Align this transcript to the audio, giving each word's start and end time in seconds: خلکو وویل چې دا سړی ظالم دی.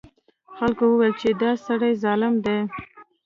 خلکو 0.55 0.83
وویل 0.87 1.13
چې 1.21 1.29
دا 1.41 1.51
سړی 1.65 1.91
ظالم 2.03 2.33
دی. 2.45 2.59